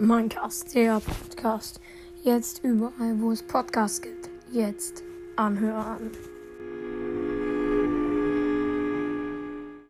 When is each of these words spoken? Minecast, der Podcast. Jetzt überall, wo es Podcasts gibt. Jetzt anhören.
Minecast, 0.00 0.74
der 0.74 0.98
Podcast. 0.98 1.78
Jetzt 2.22 2.64
überall, 2.64 3.20
wo 3.20 3.32
es 3.32 3.42
Podcasts 3.42 4.00
gibt. 4.00 4.30
Jetzt 4.50 5.04
anhören. 5.36 6.10